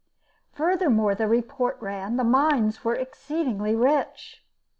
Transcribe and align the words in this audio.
Furthermore, 0.53 1.13
the 1.13 1.27
report 1.27 1.77
ran, 1.79 2.17
the 2.17 2.23
mines 2.23 2.83
were 2.83 2.95
exceedingly 2.95 3.75
rich. 3.75 4.43